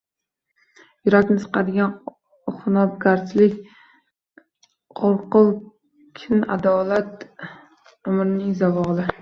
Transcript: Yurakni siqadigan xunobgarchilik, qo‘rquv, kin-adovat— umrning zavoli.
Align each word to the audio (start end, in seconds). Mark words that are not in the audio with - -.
Yurakni 1.07 1.35
siqadigan 1.43 1.91
xunobgarchilik, 2.55 3.59
qo‘rquv, 5.01 5.53
kin-adovat— 6.23 7.27
umrning 8.13 8.61
zavoli. 8.65 9.07